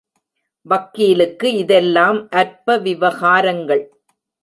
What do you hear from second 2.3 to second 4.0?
அற்ப விவகாரங்கள்.